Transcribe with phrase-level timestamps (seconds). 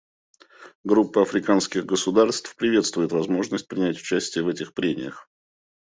[0.83, 5.29] Группа африканских государств приветствует возможность принять участие в этих прениях.